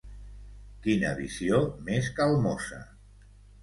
Quina 0.85 1.13
visió 1.21 1.61
més 1.93 2.11
calmosa! 2.19 2.85